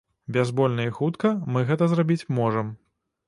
[0.37, 2.73] Бязбольна і хутка мы гэта зрабіць можам.